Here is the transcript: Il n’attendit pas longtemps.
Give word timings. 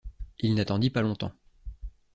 Il 0.39 0.55
n’attendit 0.55 0.89
pas 0.89 1.03
longtemps. 1.03 1.31